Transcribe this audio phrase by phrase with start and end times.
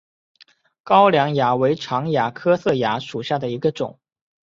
[0.81, 3.99] 高梁蚜为常蚜科色蚜属下的一个种。